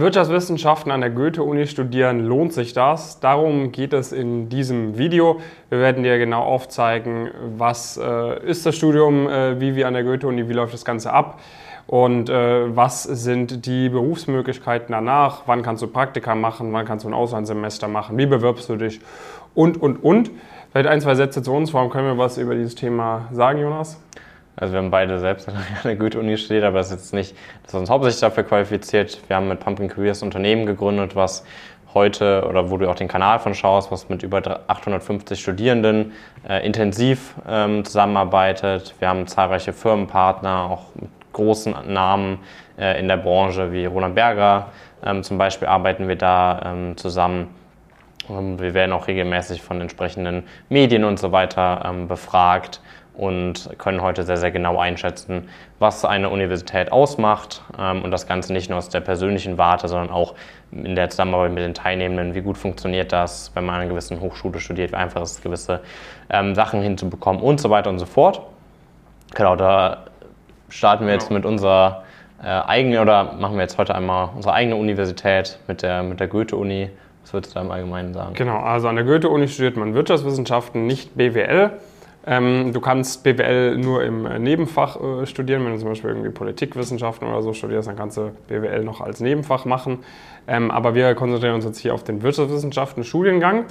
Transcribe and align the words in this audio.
Wirtschaftswissenschaften 0.00 0.92
an 0.92 1.00
der 1.00 1.10
Goethe-Uni 1.10 1.66
studieren, 1.66 2.24
lohnt 2.24 2.52
sich 2.52 2.72
das? 2.72 3.20
Darum 3.20 3.72
geht 3.72 3.92
es 3.92 4.12
in 4.12 4.48
diesem 4.48 4.96
Video. 4.96 5.40
Wir 5.70 5.80
werden 5.80 6.04
dir 6.04 6.18
genau 6.18 6.42
aufzeigen, 6.42 7.30
was 7.56 7.96
äh, 7.96 8.46
ist 8.46 8.64
das 8.64 8.76
Studium, 8.76 9.28
äh, 9.28 9.60
wie 9.60 9.74
wir 9.74 9.88
an 9.88 9.94
der 9.94 10.04
Goethe-Uni, 10.04 10.48
wie 10.48 10.52
läuft 10.52 10.72
das 10.72 10.84
Ganze 10.84 11.12
ab 11.12 11.40
und 11.88 12.28
äh, 12.28 12.76
was 12.76 13.02
sind 13.02 13.66
die 13.66 13.88
Berufsmöglichkeiten 13.88 14.92
danach, 14.92 15.42
wann 15.46 15.62
kannst 15.62 15.82
du 15.82 15.86
Praktika 15.88 16.34
machen, 16.34 16.72
wann 16.72 16.86
kannst 16.86 17.04
du 17.04 17.08
ein 17.08 17.14
Auslandssemester 17.14 17.88
machen, 17.88 18.16
wie 18.18 18.26
bewirbst 18.26 18.68
du 18.68 18.76
dich 18.76 19.00
und, 19.54 19.80
und, 19.80 20.04
und. 20.04 20.30
Vielleicht 20.70 20.88
ein, 20.88 21.00
zwei 21.00 21.14
Sätze 21.14 21.42
zu 21.42 21.52
uns, 21.52 21.72
warum 21.72 21.90
können 21.90 22.06
wir 22.06 22.18
was 22.18 22.36
über 22.38 22.54
dieses 22.54 22.74
Thema 22.74 23.28
sagen, 23.32 23.58
Jonas? 23.60 23.98
Also 24.60 24.72
wir 24.72 24.78
haben 24.78 24.90
beide 24.90 25.18
selbst 25.20 25.48
an 25.48 25.54
der 25.84 25.96
Goethe-Uni 25.96 26.36
studiert, 26.36 26.64
aber 26.64 26.80
es 26.80 26.86
ist 26.88 26.92
jetzt 26.92 27.14
nicht, 27.14 27.36
dass 27.62 27.74
wir 27.74 27.80
uns 27.80 27.90
hauptsächlich 27.90 28.20
dafür 28.20 28.44
qualifiziert. 28.44 29.20
Wir 29.28 29.36
haben 29.36 29.48
mit 29.48 29.60
Pumpkin 29.60 29.88
Careers 29.88 30.22
Unternehmen 30.22 30.66
gegründet, 30.66 31.14
was 31.14 31.44
heute 31.94 32.44
oder 32.46 32.70
wo 32.70 32.76
du 32.76 32.90
auch 32.90 32.96
den 32.96 33.08
Kanal 33.08 33.38
von 33.38 33.54
schaust, 33.54 33.90
was 33.90 34.08
mit 34.08 34.22
über 34.22 34.42
850 34.66 35.40
Studierenden 35.40 36.12
äh, 36.48 36.64
intensiv 36.66 37.34
ähm, 37.48 37.84
zusammenarbeitet. 37.84 38.94
Wir 38.98 39.08
haben 39.08 39.26
zahlreiche 39.26 39.72
Firmenpartner, 39.72 40.70
auch 40.70 40.86
mit 40.96 41.10
großen 41.32 41.74
Namen 41.86 42.40
äh, 42.78 42.98
in 42.98 43.08
der 43.08 43.16
Branche 43.16 43.72
wie 43.72 43.86
Roland 43.86 44.16
Berger. 44.16 44.72
Ähm, 45.04 45.22
zum 45.22 45.38
Beispiel 45.38 45.68
arbeiten 45.68 46.08
wir 46.08 46.16
da 46.16 46.60
ähm, 46.64 46.96
zusammen. 46.96 47.54
Ähm, 48.28 48.58
wir 48.58 48.74
werden 48.74 48.92
auch 48.92 49.06
regelmäßig 49.06 49.62
von 49.62 49.80
entsprechenden 49.80 50.44
Medien 50.68 51.04
und 51.04 51.18
so 51.18 51.32
weiter 51.32 51.82
ähm, 51.86 52.08
befragt 52.08 52.80
und 53.18 53.68
können 53.78 54.00
heute 54.00 54.22
sehr, 54.22 54.36
sehr 54.36 54.52
genau 54.52 54.78
einschätzen, 54.78 55.48
was 55.78 56.04
eine 56.04 56.30
Universität 56.30 56.92
ausmacht 56.92 57.62
ähm, 57.78 58.02
und 58.02 58.12
das 58.12 58.26
Ganze 58.26 58.52
nicht 58.52 58.70
nur 58.70 58.78
aus 58.78 58.88
der 58.88 59.00
persönlichen 59.00 59.58
Warte, 59.58 59.88
sondern 59.88 60.10
auch 60.10 60.34
in 60.70 60.94
der 60.94 61.10
Zusammenarbeit 61.10 61.52
mit 61.52 61.64
den 61.64 61.74
Teilnehmenden, 61.74 62.34
wie 62.34 62.42
gut 62.42 62.56
funktioniert 62.56 63.12
das, 63.12 63.50
wenn 63.54 63.66
man 63.66 63.74
an 63.74 63.80
einer 63.82 63.90
gewissen 63.90 64.20
Hochschule 64.20 64.60
studiert, 64.60 64.92
wie 64.92 64.96
einfach 64.96 65.20
ist 65.22 65.32
es, 65.32 65.42
gewisse 65.42 65.80
ähm, 66.30 66.54
Sachen 66.54 66.80
hinzubekommen 66.80 67.42
und 67.42 67.60
so 67.60 67.70
weiter 67.70 67.90
und 67.90 67.98
so 67.98 68.06
fort. 68.06 68.40
Genau, 69.34 69.56
da 69.56 70.04
starten 70.68 71.06
wir 71.06 71.12
jetzt 71.12 71.28
genau. 71.28 71.38
mit 71.38 71.46
unserer 71.46 72.04
äh, 72.42 72.46
eigenen, 72.46 73.00
oder 73.00 73.32
machen 73.32 73.56
wir 73.56 73.62
jetzt 73.62 73.78
heute 73.78 73.96
einmal 73.96 74.30
unsere 74.36 74.54
eigene 74.54 74.76
Universität 74.76 75.58
mit 75.66 75.82
der, 75.82 76.04
mit 76.04 76.20
der 76.20 76.28
Goethe-Uni. 76.28 76.90
Was 77.22 77.32
würdest 77.32 77.54
du 77.54 77.58
da 77.58 77.64
im 77.64 77.70
Allgemeinen 77.72 78.14
sagen? 78.14 78.34
Genau, 78.34 78.60
also 78.60 78.86
an 78.88 78.94
der 78.94 79.04
Goethe-Uni 79.04 79.48
studiert 79.48 79.76
man 79.76 79.94
Wirtschaftswissenschaften, 79.94 80.86
nicht 80.86 81.16
BWL. 81.16 81.72
Ähm, 82.30 82.74
du 82.74 82.80
kannst 82.82 83.24
BWL 83.24 83.78
nur 83.78 84.04
im 84.04 84.26
äh, 84.26 84.38
Nebenfach 84.38 85.00
äh, 85.00 85.26
studieren. 85.26 85.64
Wenn 85.64 85.72
du 85.72 85.78
zum 85.78 85.88
Beispiel 85.88 86.10
irgendwie 86.10 86.28
Politikwissenschaften 86.28 87.26
oder 87.26 87.42
so 87.42 87.54
studierst, 87.54 87.88
dann 87.88 87.96
kannst 87.96 88.18
du 88.18 88.32
BWL 88.48 88.84
noch 88.84 89.00
als 89.00 89.20
Nebenfach 89.20 89.64
machen. 89.64 90.00
Ähm, 90.46 90.70
aber 90.70 90.94
wir 90.94 91.14
konzentrieren 91.14 91.54
uns 91.54 91.64
jetzt 91.64 91.78
hier 91.78 91.94
auf 91.94 92.04
den 92.04 92.22
Wirtschaftswissenschaften 92.22 93.02
Studiengang. 93.02 93.64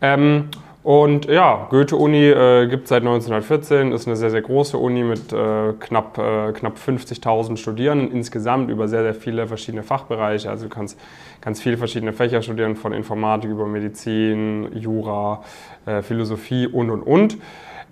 Ähm, 0.00 0.48
und 0.82 1.26
ja, 1.26 1.68
Goethe-Uni 1.70 2.30
äh, 2.30 2.66
gibt 2.66 2.84
es 2.84 2.88
seit 2.88 3.02
1914, 3.02 3.92
ist 3.92 4.08
eine 4.08 4.16
sehr, 4.16 4.30
sehr 4.30 4.42
große 4.42 4.76
Uni 4.76 5.04
mit 5.04 5.32
äh, 5.32 5.74
knapp, 5.78 6.18
äh, 6.18 6.52
knapp 6.52 6.76
50.000 6.76 7.56
Studierenden 7.56 8.10
insgesamt 8.10 8.68
über 8.68 8.88
sehr, 8.88 9.02
sehr 9.02 9.14
viele 9.14 9.46
verschiedene 9.46 9.84
Fachbereiche. 9.84 10.50
Also 10.50 10.64
du 10.64 10.70
kannst 10.70 10.98
ganz 11.40 11.60
viele 11.60 11.76
verschiedene 11.76 12.12
Fächer 12.12 12.42
studieren, 12.42 12.74
von 12.74 12.92
Informatik 12.92 13.50
über 13.50 13.66
Medizin, 13.66 14.76
Jura, 14.76 15.44
äh, 15.86 16.02
Philosophie 16.02 16.66
und, 16.66 16.90
und, 16.90 17.02
und. 17.02 17.36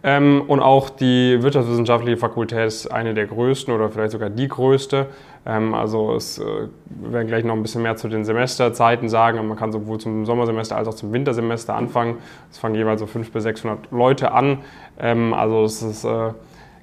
Ähm, 0.02 0.42
und 0.48 0.60
auch 0.60 0.90
die 0.90 1.42
wirtschaftswissenschaftliche 1.42 2.16
Fakultät 2.16 2.66
ist 2.66 2.86
eine 2.86 3.14
der 3.14 3.26
größten 3.26 3.72
oder 3.72 3.90
vielleicht 3.90 4.12
sogar 4.12 4.30
die 4.30 4.48
größte. 4.48 5.06
Ähm, 5.46 5.74
also 5.74 6.14
es, 6.14 6.38
äh, 6.38 6.42
wir 6.44 7.12
werden 7.12 7.26
gleich 7.26 7.44
noch 7.44 7.54
ein 7.54 7.62
bisschen 7.62 7.82
mehr 7.82 7.96
zu 7.96 8.08
den 8.08 8.24
Semesterzeiten 8.24 9.08
sagen. 9.08 9.46
Man 9.46 9.56
kann 9.56 9.72
sowohl 9.72 9.98
zum 9.98 10.26
Sommersemester 10.26 10.76
als 10.76 10.88
auch 10.88 10.94
zum 10.94 11.12
Wintersemester 11.12 11.74
anfangen. 11.74 12.18
Es 12.50 12.58
fangen 12.58 12.74
jeweils 12.74 13.00
so 13.00 13.06
500 13.06 13.32
bis 13.32 13.42
600 13.44 13.90
Leute 13.90 14.32
an. 14.32 14.58
Ähm, 14.98 15.32
also 15.34 15.64
es 15.64 15.82
ist, 15.82 16.04
äh, 16.04 16.32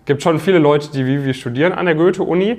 gibt 0.06 0.24
schon 0.24 0.40
viele 0.40 0.60
Leute, 0.60 0.92
die 0.92 1.06
wie 1.06 1.24
wir 1.24 1.34
studieren 1.34 1.74
an 1.74 1.86
der 1.86 1.96
Goethe-Uni. 1.96 2.58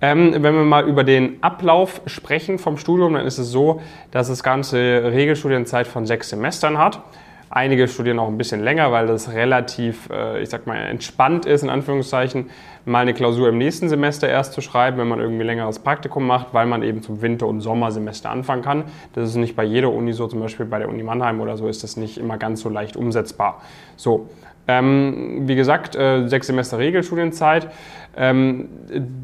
Ähm, 0.00 0.32
wenn 0.32 0.54
wir 0.54 0.64
mal 0.64 0.86
über 0.86 1.02
den 1.02 1.42
Ablauf 1.42 2.02
sprechen 2.06 2.58
vom 2.58 2.76
Studium, 2.76 3.14
dann 3.14 3.26
ist 3.26 3.38
es 3.38 3.50
so, 3.50 3.80
dass 4.12 4.28
das 4.28 4.44
Ganze 4.44 4.78
Regelstudienzeit 4.78 5.88
von 5.88 6.06
sechs 6.06 6.28
Semestern 6.28 6.78
hat. 6.78 7.02
Einige 7.50 7.88
studieren 7.88 8.18
auch 8.18 8.28
ein 8.28 8.36
bisschen 8.36 8.62
länger, 8.62 8.92
weil 8.92 9.06
das 9.06 9.32
relativ, 9.32 10.08
äh, 10.10 10.42
ich 10.42 10.50
sag 10.50 10.66
mal, 10.66 10.76
entspannt 10.76 11.46
ist, 11.46 11.62
in 11.62 11.70
Anführungszeichen, 11.70 12.50
mal 12.84 13.00
eine 13.00 13.14
Klausur 13.14 13.48
im 13.48 13.58
nächsten 13.58 13.88
Semester 13.88 14.28
erst 14.28 14.52
zu 14.52 14.60
schreiben, 14.60 14.98
wenn 14.98 15.08
man 15.08 15.20
irgendwie 15.20 15.44
längeres 15.44 15.78
Praktikum 15.78 16.26
macht, 16.26 16.48
weil 16.52 16.66
man 16.66 16.82
eben 16.82 17.02
zum 17.02 17.22
Winter- 17.22 17.46
und 17.46 17.60
Sommersemester 17.60 18.30
anfangen 18.30 18.62
kann. 18.62 18.84
Das 19.14 19.28
ist 19.28 19.36
nicht 19.36 19.56
bei 19.56 19.64
jeder 19.64 19.92
Uni 19.92 20.12
so, 20.12 20.26
zum 20.26 20.40
Beispiel 20.40 20.66
bei 20.66 20.78
der 20.78 20.88
Uni 20.88 21.02
Mannheim 21.02 21.40
oder 21.40 21.56
so 21.56 21.68
ist 21.68 21.82
das 21.82 21.96
nicht 21.96 22.18
immer 22.18 22.38
ganz 22.38 22.60
so 22.60 22.68
leicht 22.68 22.96
umsetzbar. 22.96 23.62
So, 23.96 24.28
ähm, 24.68 25.48
wie 25.48 25.56
gesagt, 25.56 25.96
äh, 25.96 26.28
sechs 26.28 26.46
Semester 26.46 26.78
Regelstudienzeit. 26.78 27.68
Ähm, 28.16 28.68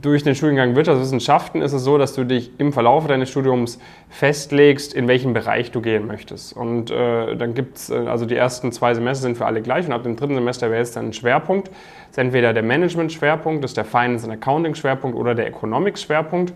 durch 0.01 0.23
den 0.23 0.35
Studiengang 0.35 0.77
Wirtschaftswissenschaften 0.77 1.63
ist 1.63 1.73
es 1.73 1.83
so, 1.83 1.99
dass 1.99 2.15
du 2.15 2.25
dich 2.25 2.53
im 2.59 2.73
Verlauf 2.73 3.07
deines 3.07 3.29
Studiums 3.29 3.79
festlegst, 4.09 4.95
in 4.95 5.09
welchen 5.09 5.35
Bereich 5.35 5.73
du 5.73 5.81
gehen 5.81 6.07
möchtest. 6.07 6.57
Und 6.57 6.91
äh, 6.91 7.37
dann 7.37 7.55
gibt 7.55 7.77
es, 7.77 7.91
äh, 7.91 7.95
also 8.07 8.25
die 8.25 8.37
ersten 8.37 8.73
zwei 8.73 8.95
Semester 8.95 9.23
sind 9.23 9.37
für 9.37 9.47
alle 9.47 9.63
gleich 9.63 9.87
und 9.87 9.93
ab 9.93 10.05
dem 10.05 10.17
dritten 10.17 10.37
Semester 10.37 10.71
wäre 10.71 10.83
es 10.83 10.93
dann 10.93 11.07
ein 11.07 11.13
Schwerpunkt. 11.13 11.69
Das 11.69 12.11
ist 12.13 12.19
entweder 12.19 12.53
der 12.53 12.63
Management-Schwerpunkt, 12.63 13.65
das 13.65 13.73
ist 13.73 13.77
der 13.77 13.85
Finance- 13.85 14.27
und 14.27 14.33
Accounting-Schwerpunkt 14.33 15.17
oder 15.17 15.35
der 15.35 15.49
Economics-Schwerpunkt. 15.49 16.53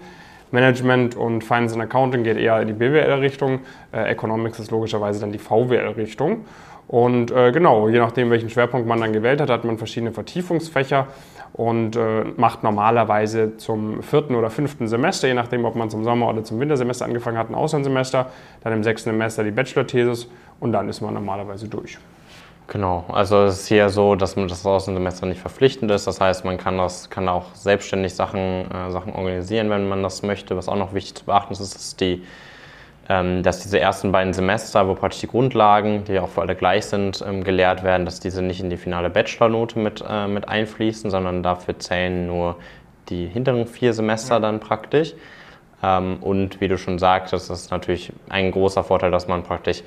Management 0.51 1.15
und 1.15 1.45
Finance 1.45 1.75
and 1.75 1.83
Accounting 1.83 2.23
geht 2.23 2.39
eher 2.39 2.61
in 2.63 2.69
die 2.69 2.75
BWL-Richtung. 2.75 3.61
Äh, 3.93 4.11
Economics 4.11 4.59
ist 4.59 4.71
logischerweise 4.71 5.21
dann 5.21 5.33
die 5.33 5.39
VWL-Richtung. 5.39 6.45
Und 6.89 7.31
äh, 7.31 7.53
genau, 7.53 7.89
je 7.89 7.99
nachdem, 7.99 8.31
welchen 8.31 8.49
Schwerpunkt 8.49 8.89
man 8.89 8.99
dann 9.01 9.13
gewählt 9.13 9.43
hat, 9.43 9.51
hat 9.51 9.65
man 9.65 9.77
verschiedene 9.77 10.11
Vertiefungsfächer 10.13 11.07
und 11.53 11.97
äh, 11.97 12.25
macht 12.37 12.63
normalerweise 12.63 13.59
zum 13.59 14.03
vierten 14.03 14.35
oder 14.35 14.49
fünften 14.49 14.89
Semester, 14.89 15.29
je 15.29 15.35
nachdem, 15.35 15.67
ob 15.67 15.77
man 15.77 15.91
zum 15.91 16.03
Sommer- 16.03 16.29
oder 16.31 16.45
zum 16.45 16.59
Wintersemester 16.61 17.05
angefangen 17.05 17.37
hat, 17.37 17.51
ein 17.51 17.55
Auslandssemester, 17.55 18.31
dann 18.65 18.73
im 18.73 18.83
sechsten 18.83 19.11
Semester 19.11 19.45
die 19.45 19.51
Bachelor-Thesis 19.51 20.29
und 20.61 20.73
dann 20.73 20.89
ist 20.89 21.03
man 21.03 21.13
normalerweise 21.13 21.69
durch. 21.69 21.99
Genau, 22.69 23.05
also 23.09 23.45
es 23.45 23.61
ist 23.61 23.69
hier 23.69 23.91
so, 23.91 24.15
dass 24.15 24.37
man 24.37 24.49
das 24.49 24.65
Auslandssemester 24.65 25.27
nicht 25.27 25.41
verpflichtend 25.41 25.91
ist. 25.91 26.07
Das 26.07 26.21
heißt, 26.21 26.45
man 26.47 26.57
kann, 26.57 26.79
das, 26.79 27.11
kann 27.11 27.29
auch 27.29 27.55
selbstständig 27.55 28.15
Sachen, 28.15 28.71
äh, 28.71 28.91
Sachen 28.91 29.15
organisieren, 29.15 29.69
wenn 29.69 29.89
man 29.89 30.03
das 30.03 30.23
möchte. 30.23 30.57
Was 30.57 30.69
auch 30.69 30.77
noch 30.77 30.95
wichtig 30.95 31.17
zu 31.17 31.25
beachten 31.27 31.53
ist, 31.53 31.61
ist 31.61 32.01
die 32.01 32.15
ähm, 32.15 32.23
dass 33.09 33.61
diese 33.61 33.81
ersten 33.81 34.13
beiden 34.13 34.35
Semester, 34.35 34.87
wo 34.87 34.95
praktisch 34.95 35.21
die 35.21 35.29
Grundlagen, 35.29 36.05
die 36.05 36.19
auch 36.19 36.29
für 36.29 36.43
alle 36.43 36.55
gleich 36.55 36.85
sind, 36.85 37.25
ähm, 37.27 37.43
gelehrt 37.43 37.83
werden, 37.83 38.05
dass 38.05 38.21
diese 38.21 38.43
nicht 38.43 38.61
in 38.61 38.69
die 38.69 38.77
finale 38.77 39.09
Bachelornote 39.09 39.79
mit, 39.79 40.05
äh, 40.07 40.29
mit 40.29 40.47
einfließen, 40.47 41.11
sondern 41.11 41.43
dafür 41.43 41.79
zählen 41.79 42.27
nur 42.27 42.57
die 43.09 43.27
hinteren 43.27 43.67
vier 43.67 43.95
Semester 43.95 44.35
ja. 44.35 44.41
dann 44.41 44.61
praktisch. 44.61 45.15
Ähm, 45.83 46.19
und 46.21 46.61
wie 46.61 46.69
du 46.69 46.77
schon 46.77 46.99
sagtest, 46.99 47.51
ist 47.51 47.71
natürlich 47.71 48.13
ein 48.29 48.51
großer 48.51 48.85
Vorteil, 48.85 49.11
dass 49.11 49.27
man 49.27 49.43
praktisch 49.43 49.83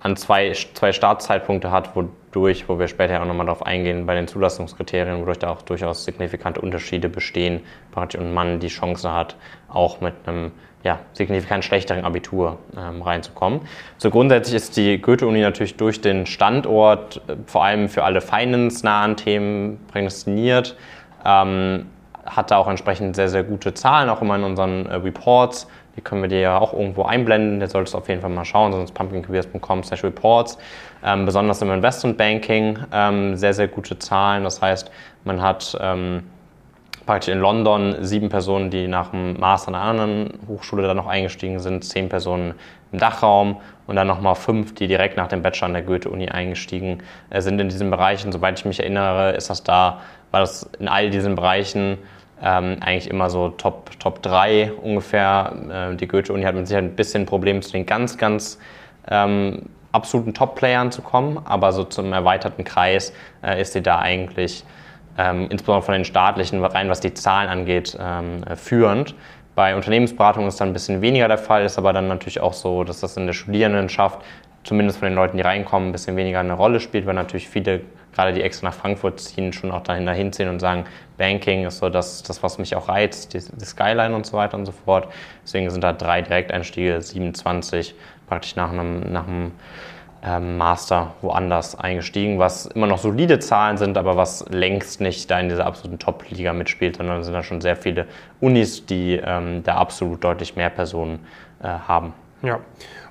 an 0.00 0.16
zwei, 0.16 0.52
zwei 0.52 0.92
Startzeitpunkte 0.92 1.70
hat, 1.70 1.94
wodurch, 2.32 2.68
wo 2.68 2.78
wir 2.78 2.88
später 2.88 3.20
auch 3.20 3.26
nochmal 3.26 3.46
darauf 3.46 3.64
eingehen, 3.64 4.06
bei 4.06 4.14
den 4.14 4.28
Zulassungskriterien, 4.28 5.20
wodurch 5.20 5.38
da 5.38 5.50
auch 5.50 5.62
durchaus 5.62 6.04
signifikante 6.04 6.60
Unterschiede 6.60 7.08
bestehen 7.08 7.60
praktisch 7.92 8.20
und 8.20 8.32
man 8.32 8.60
die 8.60 8.68
Chance 8.68 9.12
hat, 9.12 9.36
auch 9.68 10.00
mit 10.00 10.14
einem 10.26 10.52
ja, 10.84 11.00
signifikant 11.12 11.64
schlechteren 11.64 12.04
Abitur 12.04 12.58
ähm, 12.76 13.02
reinzukommen. 13.02 13.62
So 13.96 14.10
grundsätzlich 14.10 14.54
ist 14.54 14.76
die 14.76 15.00
Goethe-Uni 15.00 15.40
natürlich 15.40 15.76
durch 15.76 16.00
den 16.00 16.24
Standort 16.24 17.20
äh, 17.26 17.36
vor 17.46 17.64
allem 17.64 17.88
für 17.88 18.04
alle 18.04 18.20
finance-nahen 18.20 19.16
Themen 19.16 19.80
prädestiniert, 19.88 20.76
ähm, 21.24 21.86
hat 22.28 22.50
da 22.50 22.56
auch 22.56 22.68
entsprechend 22.68 23.16
sehr, 23.16 23.28
sehr 23.28 23.42
gute 23.42 23.74
Zahlen, 23.74 24.08
auch 24.08 24.22
immer 24.22 24.36
in 24.36 24.44
unseren 24.44 24.86
äh, 24.86 24.94
Reports. 24.96 25.66
Die 25.96 26.00
können 26.00 26.22
wir 26.22 26.28
dir 26.28 26.40
ja 26.40 26.58
auch 26.58 26.72
irgendwo 26.72 27.02
einblenden, 27.02 27.58
der 27.58 27.68
solltest 27.68 27.94
du 27.94 27.98
auf 27.98 28.08
jeden 28.08 28.20
Fall 28.20 28.30
mal 28.30 28.44
schauen, 28.44 28.72
sonst 28.72 28.92
pumpkincareers.com 28.94 29.82
slash 29.82 30.04
reports. 30.04 30.56
Ähm, 31.04 31.26
besonders 31.26 31.60
im 31.60 31.70
Investmentbanking 31.72 32.78
ähm, 32.92 33.36
sehr, 33.36 33.52
sehr 33.52 33.66
gute 33.66 33.98
Zahlen. 33.98 34.44
Das 34.44 34.62
heißt, 34.62 34.92
man 35.24 35.42
hat 35.42 35.76
ähm, 35.80 36.22
praktisch 37.08 37.32
in 37.32 37.40
London 37.40 37.96
sieben 38.00 38.28
Personen, 38.28 38.70
die 38.70 38.86
nach 38.86 39.12
dem 39.12 39.40
Master 39.40 39.68
an 39.68 39.74
einer 39.74 39.84
anderen 39.84 40.38
Hochschule 40.46 40.82
dann 40.82 40.98
noch 40.98 41.06
eingestiegen 41.06 41.58
sind, 41.58 41.82
zehn 41.82 42.08
Personen 42.08 42.54
im 42.92 42.98
Dachraum 42.98 43.56
und 43.86 43.96
dann 43.96 44.06
nochmal 44.06 44.34
fünf, 44.34 44.74
die 44.74 44.86
direkt 44.86 45.16
nach 45.16 45.28
dem 45.28 45.42
Bachelor 45.42 45.68
an 45.68 45.72
der 45.72 45.82
Goethe-Uni 45.82 46.28
eingestiegen 46.28 47.02
äh, 47.30 47.40
sind 47.40 47.58
in 47.60 47.70
diesen 47.70 47.90
Bereichen. 47.90 48.30
Soweit 48.30 48.58
ich 48.58 48.64
mich 48.66 48.80
erinnere, 48.80 49.32
ist 49.32 49.50
das 49.50 49.64
da, 49.64 50.00
war 50.30 50.40
das 50.40 50.68
in 50.78 50.86
all 50.86 51.10
diesen 51.10 51.34
Bereichen 51.34 51.98
ähm, 52.42 52.76
eigentlich 52.80 53.10
immer 53.10 53.30
so 53.30 53.50
Top, 53.50 53.90
Top 53.98 54.22
3 54.22 54.72
ungefähr. 54.82 55.90
Äh, 55.92 55.96
die 55.96 56.06
Goethe-Uni 56.06 56.44
hat 56.44 56.54
mit 56.54 56.66
Sicherheit 56.66 56.90
ein 56.90 56.96
bisschen 56.96 57.26
Problem 57.26 57.62
zu 57.62 57.72
den 57.72 57.86
ganz, 57.86 58.16
ganz 58.16 58.58
ähm, 59.10 59.62
absoluten 59.92 60.34
Top-Playern 60.34 60.92
zu 60.92 61.02
kommen, 61.02 61.40
aber 61.44 61.72
so 61.72 61.84
zum 61.84 62.12
erweiterten 62.12 62.64
Kreis 62.64 63.12
äh, 63.42 63.60
ist 63.60 63.72
sie 63.72 63.82
da 63.82 63.98
eigentlich 63.98 64.64
ähm, 65.16 65.48
insbesondere 65.50 65.82
von 65.82 65.94
den 65.94 66.04
staatlichen, 66.04 66.64
rein 66.64 66.88
was 66.88 67.00
die 67.00 67.14
Zahlen 67.14 67.48
angeht, 67.48 67.98
ähm, 68.00 68.44
führend. 68.56 69.14
Bei 69.54 69.74
Unternehmensberatung 69.74 70.46
ist 70.46 70.60
dann 70.60 70.68
ein 70.68 70.72
bisschen 70.72 71.00
weniger 71.02 71.26
der 71.26 71.38
Fall, 71.38 71.64
ist 71.64 71.78
aber 71.78 71.92
dann 71.92 72.06
natürlich 72.06 72.40
auch 72.40 72.52
so, 72.52 72.84
dass 72.84 73.00
das 73.00 73.16
in 73.16 73.26
der 73.26 73.32
Studierendenschaft, 73.32 74.20
zumindest 74.62 75.00
von 75.00 75.08
den 75.08 75.16
Leuten, 75.16 75.36
die 75.36 75.42
reinkommen, 75.42 75.88
ein 75.88 75.92
bisschen 75.92 76.16
weniger 76.16 76.38
eine 76.38 76.52
Rolle 76.52 76.78
spielt, 76.78 77.06
weil 77.06 77.14
natürlich 77.14 77.48
viele, 77.48 77.80
gerade 78.18 78.32
die 78.32 78.42
extra 78.42 78.66
nach 78.66 78.74
Frankfurt 78.74 79.20
ziehen, 79.20 79.52
schon 79.52 79.70
auch 79.70 79.82
dahin 79.82 80.08
hinziehen 80.08 80.48
und 80.48 80.58
sagen, 80.58 80.86
Banking 81.18 81.66
ist 81.66 81.78
so 81.78 81.88
das, 81.88 82.24
das 82.24 82.42
was 82.42 82.58
mich 82.58 82.74
auch 82.74 82.88
reizt, 82.88 83.32
die, 83.32 83.38
die 83.38 83.64
Skyline 83.64 84.12
und 84.14 84.26
so 84.26 84.36
weiter 84.36 84.56
und 84.56 84.66
so 84.66 84.72
fort. 84.72 85.06
Deswegen 85.44 85.70
sind 85.70 85.84
da 85.84 85.92
drei 85.92 86.20
Direkteinstiege, 86.22 87.00
27 87.00 87.94
praktisch 88.26 88.56
nach 88.56 88.72
einem, 88.72 89.12
nach 89.12 89.28
einem 89.28 89.52
ähm, 90.24 90.56
Master 90.56 91.14
woanders 91.22 91.78
eingestiegen, 91.78 92.40
was 92.40 92.66
immer 92.66 92.88
noch 92.88 92.98
solide 92.98 93.38
Zahlen 93.38 93.76
sind, 93.76 93.96
aber 93.96 94.16
was 94.16 94.44
längst 94.48 95.00
nicht 95.00 95.30
da 95.30 95.38
in 95.38 95.48
dieser 95.48 95.66
absoluten 95.66 96.00
Top-Liga 96.00 96.52
mitspielt, 96.52 96.96
sondern 96.96 97.22
sind 97.22 97.34
da 97.34 97.44
schon 97.44 97.60
sehr 97.60 97.76
viele 97.76 98.08
Unis, 98.40 98.84
die 98.84 99.20
ähm, 99.24 99.62
da 99.62 99.76
absolut 99.76 100.24
deutlich 100.24 100.56
mehr 100.56 100.70
Personen 100.70 101.24
äh, 101.62 101.68
haben. 101.68 102.14
Ja, 102.42 102.58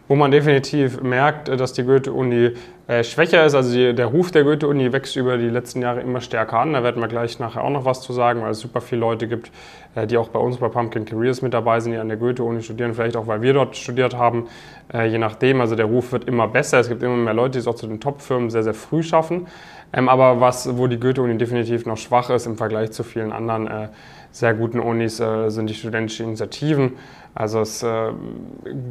wo 0.07 0.15
man 0.15 0.31
definitiv 0.31 1.01
merkt, 1.01 1.49
dass 1.49 1.73
die 1.73 1.83
Goethe-Uni 1.83 2.53
äh, 2.87 3.03
schwächer 3.03 3.45
ist. 3.45 3.55
Also 3.55 3.91
der 3.91 4.05
Ruf 4.05 4.31
der 4.31 4.43
Goethe-Uni 4.43 4.93
wächst 4.93 5.15
über 5.17 5.37
die 5.37 5.49
letzten 5.49 5.81
Jahre 5.81 6.01
immer 6.01 6.21
stärker 6.21 6.59
an. 6.59 6.73
Da 6.73 6.83
werden 6.83 7.01
wir 7.01 7.09
gleich 7.09 7.39
nachher 7.39 7.63
auch 7.63 7.69
noch 7.69 7.85
was 7.85 8.01
zu 8.01 8.13
sagen, 8.13 8.41
weil 8.41 8.51
es 8.51 8.59
super 8.59 8.79
viele 8.79 9.01
Leute 9.01 9.27
gibt, 9.27 9.51
äh, 9.95 10.07
die 10.07 10.17
auch 10.17 10.29
bei 10.29 10.39
uns 10.39 10.57
bei 10.57 10.69
Pumpkin 10.69 11.03
Careers 11.03 11.41
mit 11.41 11.53
dabei 11.53 11.79
sind, 11.81 11.91
die 11.91 11.97
an 11.97 12.07
der 12.07 12.17
Goethe-Uni 12.17 12.61
studieren, 12.61 12.93
vielleicht 12.93 13.17
auch, 13.17 13.27
weil 13.27 13.41
wir 13.41 13.53
dort 13.53 13.75
studiert 13.75 14.15
haben. 14.15 14.47
Äh, 14.93 15.07
je 15.07 15.17
nachdem, 15.17 15.59
also 15.59 15.75
der 15.75 15.85
Ruf 15.85 16.13
wird 16.13 16.25
immer 16.25 16.47
besser. 16.47 16.79
Es 16.79 16.87
gibt 16.87 17.03
immer 17.03 17.17
mehr 17.17 17.33
Leute, 17.33 17.53
die 17.53 17.59
es 17.59 17.67
auch 17.67 17.75
zu 17.75 17.87
den 17.87 17.99
Top-Firmen 17.99 18.49
sehr, 18.49 18.63
sehr 18.63 18.73
früh 18.73 19.03
schaffen. 19.03 19.47
Ähm, 19.91 20.07
aber 20.07 20.39
was, 20.39 20.77
wo 20.77 20.87
die 20.87 20.99
Goethe-Uni 20.99 21.37
definitiv 21.37 21.85
noch 21.85 21.97
schwach 21.97 22.29
ist 22.29 22.45
im 22.45 22.55
Vergleich 22.55 22.91
zu 22.91 23.03
vielen 23.03 23.33
anderen 23.33 23.67
äh, 23.67 23.87
sehr 24.31 24.53
guten 24.53 24.79
Unis, 24.79 25.19
äh, 25.19 25.49
sind 25.49 25.69
die 25.69 25.73
studentischen 25.73 26.27
Initiativen. 26.27 26.93
Also 27.39 27.61
es 27.61 27.83
äh, 27.83 28.13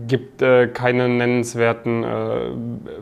gibt 0.07 0.41
äh, 0.41 0.69
keine 0.69 1.09
nennenswerten 1.09 2.05
äh, 2.05 2.51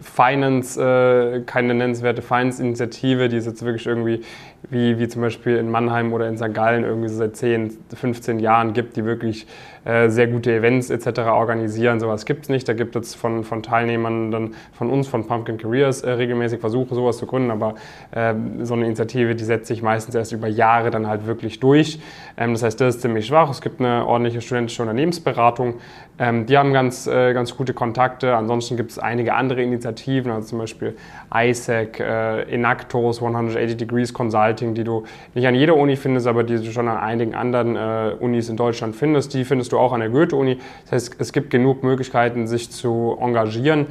Finance, 0.01 0.81
äh, 0.81 1.43
keine 1.43 1.75
nennenswerte 1.75 2.23
Finance-Initiative, 2.23 3.29
die 3.29 3.37
es 3.37 3.45
jetzt 3.45 3.63
wirklich 3.63 3.87
irgendwie 3.87 4.23
wie, 4.71 4.99
wie 4.99 5.07
zum 5.07 5.21
Beispiel 5.21 5.59
in 5.59 5.71
Mannheim 5.71 6.15
oder 6.15 6.31
in 6.31 6.39
St. 6.39 6.55
Gallen 6.55 6.85
irgendwie 6.85 7.11
so 7.11 7.17
seit 7.17 7.37
10, 7.37 7.77
15 7.93 8.39
Jahren 8.39 8.73
gibt, 8.73 8.97
die 8.97 9.05
wirklich 9.05 9.47
äh, 9.85 10.09
sehr 10.09 10.29
gute 10.29 10.51
Events 10.51 10.89
etc. 10.89 11.21
organisieren. 11.21 12.01
Sowas 12.01 12.25
gibt 12.25 12.45
es 12.45 12.49
nicht. 12.49 12.67
Da 12.67 12.73
gibt 12.73 12.97
es 12.97 13.15
von, 13.15 13.45
von 13.45 13.63
Teilnehmern 13.63 14.31
dann 14.31 14.55
von 14.73 14.89
uns, 14.89 15.07
von 15.09 15.27
Pumpkin 15.27 15.59
Careers, 15.59 16.03
äh, 16.03 16.11
regelmäßig 16.11 16.61
Versuche, 16.61 16.95
sowas 16.95 17.19
zu 17.19 17.27
gründen. 17.27 17.51
Aber 17.51 17.75
äh, 18.13 18.35
so 18.63 18.73
eine 18.73 18.87
Initiative, 18.87 19.35
die 19.35 19.45
setzt 19.45 19.67
sich 19.67 19.83
meistens 19.83 20.15
erst 20.15 20.33
über 20.33 20.49
Jahre 20.49 20.91
dann 20.91 21.07
halt 21.07 21.27
wirklich 21.27 21.61
durch. 21.61 22.01
Ähm, 22.39 22.53
das 22.53 22.63
heißt, 22.63 22.81
das 22.81 22.97
ist 22.97 23.03
ziemlich 23.03 23.27
schwach. 23.27 23.51
Es 23.51 23.61
gibt 23.61 23.81
eine 23.81 24.07
ordentliche 24.07 24.41
studentische 24.41 24.81
Unternehmensberatung. 24.81 25.75
Ähm, 26.19 26.47
die 26.47 26.57
haben 26.57 26.73
ganz, 26.73 27.07
äh, 27.07 27.35
ganz 27.35 27.55
gute 27.55 27.75
Kontakte. 27.75 28.35
Ansonsten 28.37 28.79
gibt 28.79 28.91
es 28.93 28.99
einige 28.99 29.35
andere 29.35 29.63
Initiativen, 29.63 30.31
also 30.31 30.49
zum 30.49 30.61
Beispiel 30.61 30.97
ISEC, 31.35 32.01
äh, 32.01 32.43
Enactos, 32.55 33.21
180 33.21 33.77
Degrees 33.77 34.15
Consulting, 34.15 34.75
die 34.75 34.85
du 34.85 35.05
nicht 35.35 35.47
an 35.47 35.55
jeder 35.55 35.77
Uni 35.77 35.97
findest, 35.97 36.27
aber 36.27 36.45
die 36.45 36.57
du 36.57 36.73
schon 36.73 36.89
an 36.89 36.97
einigen 36.97 37.35
anderen 37.35 37.77
Unis 38.21 38.49
in 38.49 38.57
Deutschland 38.57 38.95
findest. 38.97 39.35
Die 39.35 39.45
findest 39.45 39.74
du 39.75 39.79
auch 39.79 39.93
an 39.93 40.01
der 40.01 40.09
Goethe-Uni. 40.09 40.59
Das 40.85 40.93
heißt, 40.93 41.17
es 41.19 41.33
gibt 41.33 41.51
genug 41.51 41.83
Möglichkeiten, 41.83 42.47
sich 42.47 42.71
zu 42.71 43.17
engagieren. 43.21 43.87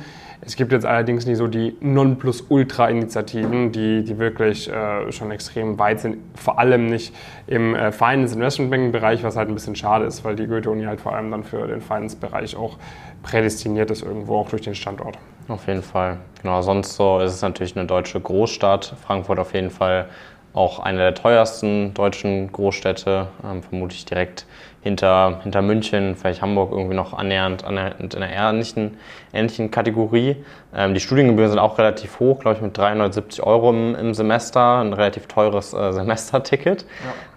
Es 0.46 0.58
gibt 0.58 0.74
jetzt 0.74 0.86
allerdings 0.86 1.26
nicht 1.26 1.38
so 1.38 1.48
die 1.48 1.78
Nonplusultra-Initiativen, 1.80 3.72
die, 3.72 4.04
die 4.04 4.18
wirklich 4.18 4.70
äh, 4.70 5.10
schon 5.12 5.32
extrem 5.32 5.80
weit 5.80 6.02
sind. 6.02 6.18
Vor 6.36 6.60
allem 6.60 6.88
nicht 6.88 7.16
im 7.48 7.76
äh, 7.76 7.92
Finance 7.94 8.36
Investment 8.36 8.70
Banking 8.70 8.92
Bereich, 8.92 9.24
was 9.24 9.38
halt 9.38 9.48
ein 9.48 9.54
bisschen 9.54 9.76
schade 9.76 10.06
ist, 10.06 10.26
weil 10.26 10.36
die 10.36 10.48
Goethe-Uni 10.48 10.84
halt 10.84 11.00
vor 11.00 11.16
allem 11.16 11.32
dann 11.32 11.44
für 11.44 11.66
den 11.68 11.80
Finance-Bereich 11.80 12.58
auch 12.58 12.78
prädestiniert 13.22 13.90
ist, 13.90 14.04
irgendwo 14.04 14.36
auch 14.38 14.50
durch 14.50 14.64
den 14.64 14.76
Standort. 14.76 15.18
Auf 15.48 15.68
jeden 15.68 15.82
Fall. 15.82 16.18
Genau, 16.42 16.62
sonst 16.62 16.96
so 16.96 17.20
ist 17.20 17.34
es 17.34 17.42
natürlich 17.42 17.78
eine 17.78 17.86
deutsche 17.86 18.20
Großstadt. 18.20 18.96
Frankfurt 19.06 19.40
auf 19.40 19.54
jeden 19.54 19.70
Fall 19.70 20.08
auch 20.54 20.80
eine 20.80 21.00
der 21.00 21.14
teuersten 21.16 21.94
deutschen 21.94 22.52
Großstädte, 22.52 23.28
ähm, 23.44 23.64
vermutlich 23.64 24.06
direkt 24.06 24.46
hinter, 24.82 25.40
hinter 25.44 25.62
München, 25.62 26.16
vielleicht 26.16 26.42
Hamburg 26.42 26.72
irgendwie 26.72 26.96
noch 26.96 27.14
annähernd, 27.14 27.64
annähernd 27.64 28.14
in 28.14 28.22
einer 28.22 28.32
ähnlichen, 28.32 28.98
ähnlichen 29.32 29.72
Kategorie. 29.72 30.36
Ähm, 30.76 30.94
die 30.94 31.00
Studiengebühren 31.00 31.50
sind 31.50 31.60
auch 31.60 31.78
relativ 31.78 32.20
hoch, 32.20 32.40
glaube 32.40 32.58
ich 32.58 32.62
mit 32.62 32.78
370 32.78 33.44
Euro 33.44 33.70
im, 33.70 33.96
im 33.96 34.14
Semester, 34.14 34.80
ein 34.80 34.94
relativ 34.94 35.28
teures 35.28 35.74
äh, 35.74 35.94
Semesterticket. 35.94 36.86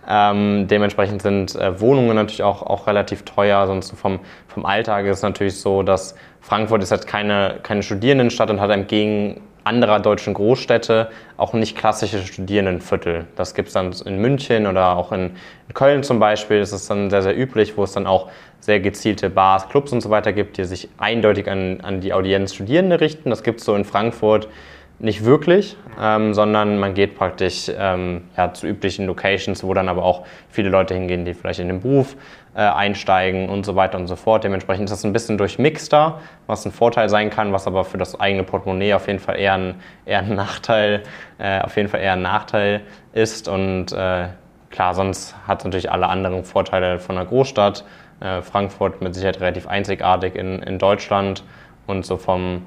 Ja. 0.07 0.31
Ähm, 0.31 0.67
dementsprechend 0.69 1.23
sind 1.23 1.55
äh, 1.55 1.81
Wohnungen 1.81 2.17
natürlich 2.17 2.43
auch, 2.43 2.63
auch 2.63 2.87
relativ 2.87 3.23
teuer, 3.23 3.67
sonst 3.67 3.93
vom, 3.93 4.21
vom 4.49 4.67
Alltag 4.67 5.07
ist 5.07 5.19
es 5.19 5.23
natürlich 5.23 5.59
so, 5.61 5.83
dass 5.83 6.17
Frankfurt 6.41 6.83
ist 6.83 6.91
halt 6.91 7.07
keine, 7.07 7.59
keine 7.63 7.83
Studierendenstadt 7.83 8.51
und 8.51 8.61
hat 8.61 8.71
entgegen 8.71 9.41
anderer 9.67 10.01
deutschen 10.01 10.33
Großstädte 10.35 11.11
auch 11.37 11.53
nicht 11.53 11.77
klassische 11.77 12.21
Studierendenviertel. 12.21 13.27
Das 13.37 13.55
gibt 13.55 13.69
es 13.69 13.75
dann 13.75 13.93
in 14.05 14.19
München 14.19 14.67
oder 14.67 14.97
auch 14.97 15.13
in, 15.13 15.33
Köln 15.75 16.05
zum 16.05 16.21
Beispiel. 16.21 16.61
Das 16.61 16.73
ist 16.73 16.89
dann 16.89 17.11
sehr, 17.11 17.23
sehr 17.23 17.37
üblich, 17.37 17.77
wo 17.77 17.83
es 17.83 17.93
dann 17.93 18.07
auch 18.07 18.31
sehr 18.61 18.81
gezielte 18.81 19.29
Bars, 19.29 19.69
Clubs 19.69 19.93
und 19.93 20.01
so 20.01 20.11
weiter 20.11 20.33
gibt, 20.33 20.57
die 20.59 20.65
sich 20.65 20.89
eindeutig 20.99 21.51
an, 21.51 21.81
an 21.83 22.01
die 22.01 22.13
Audienz 22.13 22.55
Studierende 22.55 23.01
richten. 23.01 23.31
Das 23.31 23.43
gibt 23.43 23.61
es 23.61 23.67
so 23.67 23.75
in 23.75 23.85
Frankfurt 23.85 24.49
nicht 24.99 25.25
wirklich, 25.25 25.77
ähm, 26.01 26.33
sondern 26.33 26.79
man 26.79 26.95
geht 26.95 27.17
praktisch 27.17 27.71
ähm, 27.77 28.25
ja, 28.37 28.53
zu 28.55 28.67
üblichen 28.67 29.07
Locations, 29.07 29.63
wo 29.63 29.75
dann 29.75 29.89
aber 29.89 30.03
auch 30.05 30.25
viele 30.49 30.71
Leute 30.71 30.95
hingehen, 30.95 31.25
die 31.25 31.35
vielleicht 31.35 31.61
in 31.61 31.69
den 31.69 31.81
Beruf 31.81 32.17
äh, 32.55 32.61
einsteigen 32.61 33.51
und 33.51 33.67
so 33.67 33.77
weiter 33.77 33.99
und 33.99 34.07
so 34.07 34.17
fort. 34.17 34.45
Dementsprechend 34.45 34.85
ist 34.85 34.93
das 34.93 35.05
ein 35.05 35.13
bisschen 35.13 35.37
durchmixter, 35.37 36.21
was 36.47 36.65
ein 36.65 36.73
Vorteil 36.73 37.11
sein 37.11 37.29
kann, 37.29 37.53
was 37.53 37.67
aber 37.67 37.85
für 37.85 37.99
das 37.99 38.19
eigene 38.19 38.43
Portemonnaie 38.43 38.95
auf 38.95 39.07
jeden 39.07 39.19
Fall 39.19 39.39
eher 39.39 39.55
ein, 39.55 39.75
eher 40.07 40.21
ein 40.21 40.35
Nachteil, 40.35 41.03
äh, 41.39 41.61
auf 41.61 41.77
jeden 41.77 41.89
Fall 41.89 42.01
eher 42.01 42.15
ein 42.15 42.23
Nachteil 42.23 42.81
ist. 43.13 43.49
Und 43.49 43.93
äh, 43.93 44.29
klar, 44.71 44.95
sonst 44.95 45.37
hat 45.47 45.59
es 45.59 45.65
natürlich 45.65 45.91
alle 45.91 46.09
anderen 46.09 46.43
Vorteile 46.45 46.99
von 46.99 47.19
einer 47.19 47.27
Großstadt. 47.27 47.85
Äh, 48.21 48.41
Frankfurt 48.41 49.03
mit 49.03 49.15
Sicherheit 49.15 49.41
relativ 49.41 49.67
einzigartig 49.67 50.37
in, 50.37 50.63
in 50.63 50.79
Deutschland 50.79 51.45
und 51.87 52.07
so 52.07 52.17
vom 52.17 52.63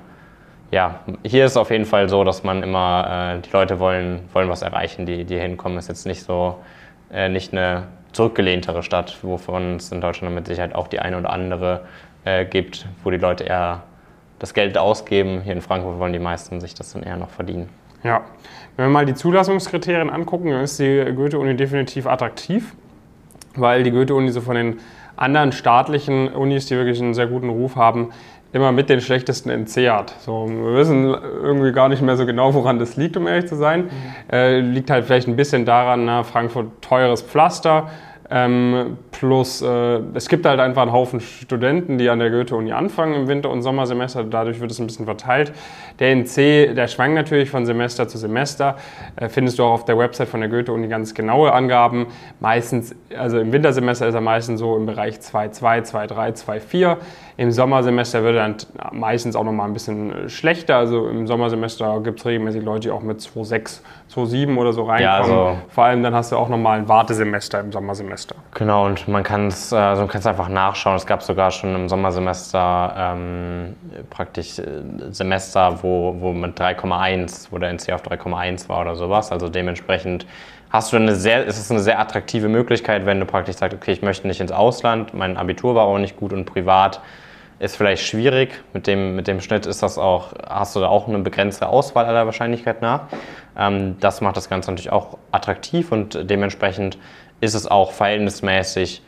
ja, 0.72 1.00
hier 1.24 1.46
ist 1.46 1.52
es 1.52 1.58
auf 1.58 1.72
jeden 1.72 1.86
Fall 1.86 2.10
so, 2.10 2.24
dass 2.24 2.44
man 2.44 2.64
immer, 2.64 3.36
äh, 3.38 3.42
die 3.42 3.52
Leute 3.52 3.80
wollen, 3.80 4.22
wollen 4.34 4.50
was 4.50 4.62
erreichen, 4.62 5.06
die, 5.06 5.26
die 5.26 5.40
hinkommen. 5.40 5.78
Ist 5.78 5.88
jetzt 5.90 6.06
nicht 6.06 6.24
so, 6.24 6.60
äh, 7.12 7.30
nicht 7.30 7.54
eine 7.54 7.88
zurückgelehntere 8.12 8.84
Stadt, 8.84 9.18
wovon 9.24 9.78
es 9.78 9.92
in 9.92 10.02
Deutschland 10.02 10.34
mit 10.36 10.48
Sicherheit 10.48 10.76
auch 10.76 10.88
die 10.88 11.00
eine 11.00 11.18
oder 11.18 11.32
andere 11.32 11.82
äh, 12.26 12.46
gibt, 12.46 12.88
wo 13.04 13.12
die 13.12 13.18
Leute 13.18 13.44
eher 13.44 13.84
das 14.38 14.54
Geld 14.54 14.78
ausgeben. 14.78 15.42
Hier 15.42 15.54
in 15.54 15.62
Frankfurt 15.62 16.00
wollen 16.00 16.14
die 16.14 16.20
meisten 16.20 16.62
sich 16.62 16.74
das 16.74 16.94
dann 16.94 17.04
eher 17.04 17.18
noch 17.18 17.30
verdienen. 17.30 17.70
Ja, 18.04 18.22
wenn 18.78 18.86
wir 18.86 18.90
mal 18.92 19.06
die 19.06 19.14
Zulassungskriterien 19.14 20.10
angucken, 20.10 20.52
dann 20.52 20.64
ist 20.64 20.80
die 20.80 21.04
Goethe-Uni 21.14 21.56
definitiv 21.56 22.08
attraktiv, 22.08 22.74
weil 23.56 23.84
die 23.84 23.92
Goethe-Uni 23.92 24.32
so 24.32 24.42
von 24.42 24.56
den 24.56 24.80
anderen 25.18 25.52
staatlichen 25.52 26.30
Unis, 26.30 26.68
die 26.68 26.78
wirklich 26.78 27.02
einen 27.02 27.14
sehr 27.14 27.28
guten 27.28 27.50
Ruf 27.50 27.76
haben, 27.76 28.12
immer 28.52 28.72
mit 28.72 28.90
den 28.90 29.02
schlechtesten 29.02 29.50
hat. 29.94 30.16
So, 30.20 30.48
wir 30.48 30.76
wissen 30.76 31.06
irgendwie 31.06 31.72
gar 31.72 31.90
nicht 31.90 32.02
mehr 32.02 32.18
so 32.18 32.26
genau, 32.26 32.54
woran 32.54 32.80
das 32.80 32.98
liegt, 32.98 33.16
um 33.18 33.28
ehrlich 33.28 33.48
zu 33.48 33.56
sein. 33.56 33.84
Mhm. 33.84 33.90
Äh, 34.32 34.60
liegt 34.60 34.90
halt 34.90 35.06
vielleicht 35.06 35.28
ein 35.28 35.36
bisschen 35.36 35.66
daran, 35.66 36.06
na, 36.06 36.24
Frankfurt 36.24 36.82
teures 36.82 37.22
Pflaster, 37.22 37.90
ähm, 38.32 38.98
plus 39.20 39.62
äh, 39.62 40.00
es 40.14 40.30
gibt 40.30 40.46
halt 40.46 40.62
einfach 40.62 40.84
einen 40.84 40.94
Haufen 40.94 41.20
Studenten, 41.20 41.98
die 41.98 42.10
an 42.10 42.20
der 42.20 42.30
Goethe-Uni 42.30 42.72
anfangen 42.72 43.16
im 43.16 43.28
Winter- 43.28 43.50
und 43.50 43.62
Sommersemester. 43.62 44.24
Dadurch 44.24 44.62
wird 44.62 44.72
es 44.72 44.80
ein 44.80 44.88
bisschen 44.88 45.06
verteilt. 45.06 45.52
Der 46.00 46.12
NC, 46.16 46.74
der 46.74 46.88
schwankt 46.88 47.16
natürlich 47.16 47.50
von 47.50 47.66
Semester 47.66 48.08
zu 48.08 48.18
Semester. 48.18 48.78
Äh, 49.18 49.28
findest 49.28 49.60
du 49.60 49.64
auch 49.64 49.72
auf 49.72 49.86
der 49.86 49.98
Website 49.98 50.30
von 50.30 50.40
der 50.40 50.50
Goethe-Uni 50.50 50.88
ganz 50.88 51.14
genaue 51.14 51.52
Angaben. 51.52 52.08
Meistens, 52.40 52.96
also 53.18 53.40
im 53.40 53.52
Wintersemester 53.52 54.08
ist 54.08 54.16
er 54.16 54.22
meistens 54.22 54.62
so 54.62 54.78
im 54.78 54.86
Bereich 54.86 55.16
2,2, 55.16 55.92
2,3, 55.92 56.46
2,4. 56.46 56.98
Im 57.36 57.52
Sommersemester 57.52 58.24
wird 58.24 58.36
er 58.36 58.50
dann 58.50 58.56
meistens 58.92 59.36
auch 59.36 59.44
nochmal 59.44 59.68
ein 59.68 59.74
bisschen 59.74 60.30
schlechter. 60.30 60.78
Also 60.78 61.08
im 61.08 61.28
Sommersemester 61.28 62.00
gibt 62.02 62.20
es 62.20 62.26
regelmäßig 62.26 62.64
Leute, 62.64 62.82
die 62.82 62.92
auch 62.92 63.02
mit 63.02 63.20
2,6, 63.20 63.82
2,7 64.14 64.58
oder 64.58 64.72
so 64.74 64.84
reinkommen. 64.84 65.04
Ja, 65.04 65.18
also 65.18 65.58
Vor 65.70 65.84
allem 65.84 66.04
dann 66.04 66.16
hast 66.16 66.32
du 66.32 66.38
auch 66.38 66.50
nochmal 66.50 66.80
ein 66.80 66.88
Wartesemester 66.88 67.60
im 67.60 67.72
Sommersemester. 67.72 68.36
Genau, 68.54 68.86
und 68.86 69.09
man 69.10 69.24
kann 69.24 69.48
es 69.48 69.74
also 69.74 70.04
einfach 70.04 70.50
nachschauen. 70.50 70.96
Es 70.96 71.06
gab 71.06 71.22
sogar 71.22 71.52
schon 71.52 71.76
im 71.76 71.90
Sommersemester 71.90 72.94
ähm, 72.98 73.76
praktisch 74.10 74.60
äh, 74.60 74.82
Semester, 75.10 75.84
wo, 75.84 76.16
wo 76.20 76.32
mit 76.34 76.60
3,1, 76.60 77.48
wo 77.52 77.58
der 77.58 77.70
NC 77.70 77.94
auf 77.94 78.04
3,1 78.04 78.70
war 78.70 78.82
oder 78.82 78.96
sowas. 78.96 79.32
Also 79.32 79.50
dementsprechend 79.50 80.26
hast 80.70 80.94
du 80.94 80.98
eine 80.98 81.16
sehr, 81.16 81.46
ist 81.46 81.58
es 81.58 81.70
eine 81.72 81.80
sehr 81.80 82.00
attraktive 82.00 82.48
Möglichkeit, 82.48 83.06
wenn 83.06 83.20
du 83.20 83.26
praktisch 83.26 83.58
sagst, 83.58 83.76
okay, 83.76 83.92
ich 83.92 84.02
möchte 84.02 84.28
nicht 84.28 84.40
ins 84.40 84.52
Ausland, 84.52 85.14
mein 85.14 85.38
Abitur 85.38 85.76
war 85.76 85.86
auch 85.86 85.98
nicht 85.98 86.18
gut 86.18 86.34
und 86.34 86.46
privat 86.46 87.02
ist 87.60 87.76
vielleicht 87.76 88.06
schwierig. 88.06 88.64
Mit 88.74 88.88
dem, 88.88 89.16
mit 89.16 89.28
dem 89.28 89.42
Schnitt 89.42 89.66
ist 89.66 89.84
das 89.84 89.98
auch, 89.98 90.34
hast 90.48 90.76
du 90.76 90.80
da 90.80 90.88
auch 90.88 91.08
eine 91.08 91.20
begrenzte 91.20 91.68
Auswahl 91.68 92.06
aller 92.06 92.26
Wahrscheinlichkeit 92.26 92.82
nach. 92.82 93.08
Ähm, 93.58 93.98
das 94.00 94.22
macht 94.22 94.38
das 94.38 94.50
Ganze 94.50 94.72
natürlich 94.72 94.92
auch 94.92 95.18
attraktiv 95.32 95.92
und 95.92 96.30
dementsprechend 96.30 96.98
ist 97.42 97.54
es 97.54 97.68
auch 97.68 97.92
verhältnismäßig 97.92 99.02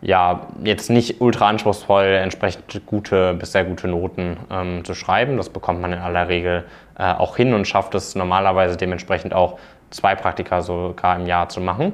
ja, 0.00 0.46
jetzt 0.62 0.90
nicht 0.90 1.20
ultra 1.20 1.48
anspruchsvoll, 1.48 2.04
entsprechend 2.04 2.86
gute 2.86 3.34
bis 3.34 3.52
sehr 3.52 3.64
gute 3.64 3.88
Noten 3.88 4.36
ähm, 4.50 4.84
zu 4.84 4.94
schreiben. 4.94 5.36
Das 5.36 5.48
bekommt 5.48 5.80
man 5.80 5.92
in 5.92 5.98
aller 5.98 6.28
Regel 6.28 6.64
äh, 6.96 7.12
auch 7.12 7.36
hin 7.36 7.52
und 7.52 7.66
schafft 7.66 7.94
es 7.94 8.14
normalerweise 8.14 8.76
dementsprechend 8.76 9.34
auch 9.34 9.58
zwei 9.90 10.14
Praktika 10.14 10.62
sogar 10.62 11.16
im 11.16 11.26
Jahr 11.26 11.48
zu 11.48 11.60
machen. 11.60 11.92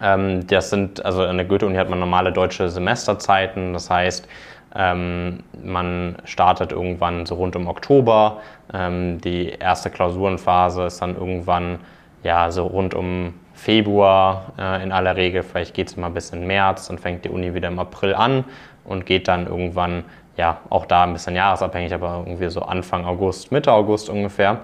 Ähm, 0.00 0.46
das 0.46 0.70
sind, 0.70 1.04
also 1.04 1.22
an 1.22 1.36
der 1.36 1.46
Goethe-Uni 1.46 1.76
hat 1.76 1.90
man 1.90 1.98
normale 1.98 2.32
deutsche 2.32 2.68
Semesterzeiten, 2.68 3.72
das 3.72 3.90
heißt, 3.90 4.28
ähm, 4.76 5.40
man 5.64 6.16
startet 6.24 6.70
irgendwann 6.70 7.26
so 7.26 7.34
rund 7.34 7.56
um 7.56 7.66
Oktober. 7.66 8.40
Ähm, 8.72 9.20
die 9.20 9.48
erste 9.48 9.90
Klausurenphase 9.90 10.84
ist 10.84 11.02
dann 11.02 11.16
irgendwann 11.16 11.80
ja 12.22 12.52
so 12.52 12.66
rund 12.66 12.94
um 12.94 13.34
Februar 13.60 14.52
äh, 14.58 14.82
in 14.82 14.90
aller 14.90 15.16
Regel, 15.16 15.42
vielleicht 15.42 15.74
geht 15.74 15.88
es 15.88 15.96
mal 15.98 16.08
bis 16.08 16.30
in 16.30 16.46
März, 16.46 16.88
dann 16.88 16.96
fängt 16.96 17.26
die 17.26 17.28
Uni 17.28 17.52
wieder 17.52 17.68
im 17.68 17.78
April 17.78 18.14
an 18.14 18.44
und 18.84 19.04
geht 19.04 19.28
dann 19.28 19.46
irgendwann, 19.46 20.04
ja, 20.38 20.60
auch 20.70 20.86
da 20.86 21.02
ein 21.02 21.12
bisschen 21.12 21.36
jahresabhängig, 21.36 21.92
aber 21.92 22.22
irgendwie 22.24 22.48
so 22.48 22.62
Anfang 22.62 23.04
August, 23.04 23.52
Mitte 23.52 23.70
August 23.70 24.08
ungefähr. 24.08 24.60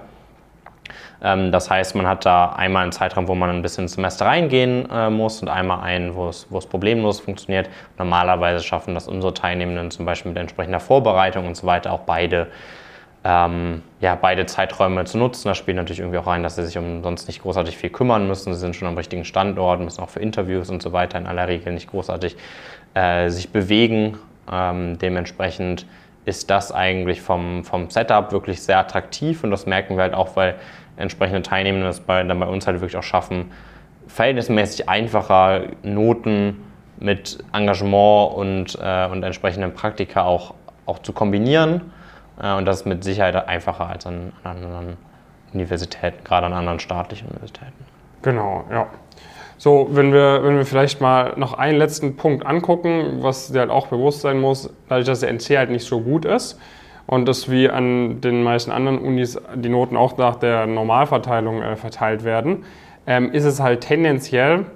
Ähm, 1.23 1.53
das 1.53 1.69
heißt, 1.69 1.95
man 1.95 2.07
hat 2.07 2.25
da 2.25 2.55
einmal 2.57 2.85
einen 2.85 2.93
Zeitraum, 2.93 3.29
wo 3.29 3.35
man 3.35 3.51
ein 3.51 3.61
bisschen 3.61 3.85
ins 3.85 3.93
Semester 3.93 4.25
reingehen 4.25 4.89
äh, 4.91 5.11
muss 5.11 5.43
und 5.43 5.49
einmal 5.49 5.81
einen, 5.81 6.15
wo 6.15 6.29
es, 6.29 6.47
wo 6.49 6.57
es 6.57 6.67
problemlos 6.67 7.21
funktioniert. 7.21 7.69
Normalerweise 7.99 8.65
schaffen 8.65 8.95
das 8.95 9.09
unsere 9.09 9.35
Teilnehmenden 9.35 9.91
zum 9.91 10.07
Beispiel 10.07 10.31
mit 10.31 10.41
entsprechender 10.41 10.81
Vorbereitung 10.81 11.47
und 11.47 11.55
so 11.55 11.67
weiter 11.67 11.93
auch 11.93 12.01
beide 12.01 12.47
ähm, 13.29 13.83
ja, 14.01 14.15
beide 14.15 14.47
Zeiträume 14.47 15.05
zu 15.05 15.19
nutzen. 15.19 15.49
Da 15.49 15.57
spielt 15.57 15.77
natürlich 15.77 15.99
irgendwie 15.99 16.19
auch 16.19 16.29
rein, 16.29 16.45
dass 16.45 16.55
sie 16.55 16.65
sich 16.65 16.79
um 16.79 17.03
sonst 17.03 17.27
nicht 17.27 17.43
großartig 17.43 17.77
viel 17.77 17.91
kümmern 17.91 18.29
müssen. 18.29 18.55
Sie 18.55 18.61
sind 18.61 18.77
schon 18.77 18.87
am 18.87 18.97
richtigen 18.97 19.25
Standort, 19.25 19.81
müssen 19.81 20.01
auch 20.01 20.11
für 20.11 20.21
Interviews 20.21 20.71
und 20.71 20.81
so 20.81 20.93
weiter 20.93 21.19
in 21.19 21.27
aller 21.27 21.49
Regel 21.49 21.73
nicht 21.73 21.91
großartig 21.91 22.37
äh, 22.95 23.29
sich 23.31 23.51
bewegen. 23.51 24.19
Ähm, 24.51 24.99
dementsprechend 24.99 25.87
ist 26.25 26.51
das 26.51 26.71
eigentlich 26.71 27.21
vom, 27.21 27.65
vom 27.65 27.91
Setup 27.91 28.31
wirklich 28.31 28.63
sehr 28.63 28.79
attraktiv 28.79 29.43
und 29.43 29.51
das 29.51 29.67
merken 29.67 29.97
wir 29.97 30.03
halt 30.03 30.15
auch, 30.15 30.37
weil 30.37 30.55
entsprechende 30.97 31.43
Teilnehmende 31.43 31.89
das 31.89 31.99
bei, 31.99 32.23
dann 32.23 32.39
bei 32.39 32.47
uns 32.47 32.69
halt 32.69 32.81
wirklich 32.81 32.97
auch 32.97 33.03
schaffen, 33.03 33.51
verhältnismäßig 34.07 34.89
einfacher 34.89 35.63
Noten 35.83 36.63
mit 36.99 37.39
Engagement 37.53 38.35
und, 38.35 38.79
äh, 38.81 39.07
und 39.07 39.25
entsprechenden 39.25 39.75
Praktika 39.75 40.23
auch, 40.23 40.55
auch 40.87 41.01
zu 41.01 41.13
kombinieren 41.13 41.93
und 42.37 42.65
das 42.67 42.81
ist 42.81 42.87
mit 42.87 43.05
Sicherheit 43.05 43.35
einfacher 43.49 43.89
als 43.89 44.07
an, 44.07 44.33
an 44.45 44.65
anderen 44.65 44.97
Universitäten, 45.53 46.23
gerade 46.25 46.47
an 46.47 46.53
anderen 46.53 46.81
staatlichen 46.81 47.29
Universitäten. 47.29 47.85
Genau, 48.23 48.65
ja. 48.71 48.87
So, 49.59 49.89
wenn 49.93 50.13
wir, 50.13 50.45
wenn 50.45 50.59
wir 50.59 50.67
vielleicht 50.67 51.01
mal 51.01 51.33
noch 51.37 51.55
einen 51.55 51.79
letzten 51.79 52.17
Punkt 52.17 52.45
angucken, 52.45 53.19
was 53.21 53.51
dir 53.51 53.61
halt 53.61 53.71
auch 53.71 53.87
bewusst 53.87 54.21
sein 54.21 54.39
muss, 54.39 54.71
dadurch, 54.89 55.07
dass 55.07 55.21
der 55.21 55.31
NC 55.31 55.57
halt 55.57 55.71
nicht 55.71 55.87
so 55.87 56.01
gut 56.01 56.27
ist 56.27 56.61
und 57.07 57.27
dass 57.27 57.51
wie 57.51 57.71
an 57.71 58.21
den 58.21 58.43
meisten 58.43 58.71
anderen 58.71 58.99
Unis 58.99 59.41
die 59.55 59.71
Noten 59.71 59.97
auch 59.97 60.19
nach 60.19 60.37
der 60.37 60.67
Normalverteilung 60.67 61.63
äh, 61.63 61.77
verteilt 61.77 62.23
werden, 62.23 62.65
ähm, 63.07 63.33
ist 63.33 63.45
es 63.45 63.61
halt 63.61 63.81
tendenziell 63.81 64.67